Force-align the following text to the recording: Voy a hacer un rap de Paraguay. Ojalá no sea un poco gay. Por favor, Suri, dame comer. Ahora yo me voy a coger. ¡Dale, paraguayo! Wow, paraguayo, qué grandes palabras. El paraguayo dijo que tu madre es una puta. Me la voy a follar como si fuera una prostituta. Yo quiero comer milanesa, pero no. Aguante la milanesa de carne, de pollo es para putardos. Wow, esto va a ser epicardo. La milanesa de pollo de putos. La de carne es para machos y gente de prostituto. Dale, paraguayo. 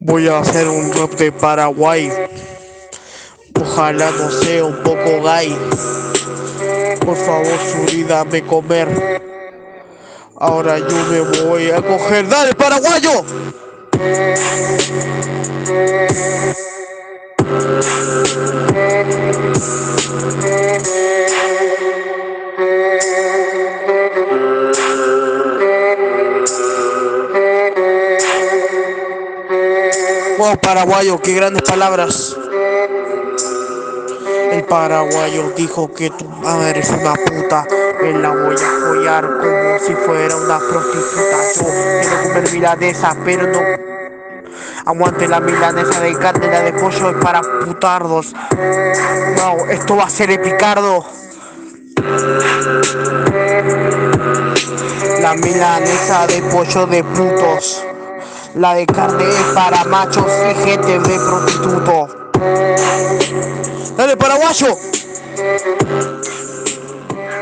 Voy 0.00 0.28
a 0.28 0.38
hacer 0.38 0.68
un 0.68 0.92
rap 0.92 1.12
de 1.12 1.32
Paraguay. 1.32 2.10
Ojalá 3.60 4.10
no 4.10 4.30
sea 4.30 4.64
un 4.64 4.82
poco 4.82 5.22
gay. 5.22 5.56
Por 7.04 7.16
favor, 7.16 7.58
Suri, 7.72 8.04
dame 8.04 8.42
comer. 8.44 9.22
Ahora 10.40 10.78
yo 10.78 10.96
me 11.10 11.20
voy 11.42 11.70
a 11.70 11.80
coger. 11.80 12.28
¡Dale, 12.28 12.54
paraguayo! 12.54 13.24
Wow, 30.38 30.56
paraguayo, 30.60 31.20
qué 31.20 31.34
grandes 31.34 31.62
palabras. 31.62 32.36
El 34.52 34.62
paraguayo 34.66 35.50
dijo 35.56 35.92
que 35.92 36.10
tu 36.10 36.26
madre 36.28 36.78
es 36.78 36.90
una 36.90 37.14
puta. 37.14 37.66
Me 38.00 38.12
la 38.12 38.30
voy 38.30 38.54
a 38.54 38.86
follar 38.86 39.26
como 39.38 39.78
si 39.80 39.94
fuera 40.06 40.36
una 40.36 40.58
prostituta. 40.60 41.38
Yo 41.56 41.64
quiero 42.00 42.22
comer 42.22 42.52
milanesa, 42.52 43.16
pero 43.24 43.48
no. 43.48 43.58
Aguante 44.86 45.26
la 45.26 45.40
milanesa 45.40 46.00
de 46.00 46.16
carne, 46.16 46.46
de 46.46 46.72
pollo 46.74 47.10
es 47.10 47.16
para 47.16 47.40
putardos. 47.40 48.32
Wow, 48.52 49.66
esto 49.70 49.96
va 49.96 50.04
a 50.04 50.10
ser 50.10 50.30
epicardo. 50.30 51.04
La 55.20 55.34
milanesa 55.34 56.28
de 56.28 56.42
pollo 56.42 56.86
de 56.86 57.02
putos. 57.02 57.82
La 58.54 58.74
de 58.74 58.86
carne 58.86 59.24
es 59.28 59.54
para 59.54 59.84
machos 59.84 60.24
y 60.26 60.54
gente 60.64 60.98
de 60.98 61.18
prostituto. 61.18 62.08
Dale, 63.96 64.16
paraguayo. 64.16 64.76